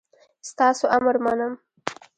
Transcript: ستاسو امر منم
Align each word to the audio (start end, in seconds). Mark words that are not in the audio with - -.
ستاسو 0.49 0.85
امر 0.97 1.15
منم 1.25 1.53